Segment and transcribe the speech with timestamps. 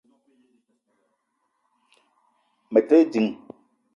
[2.71, 3.29] Maa te ding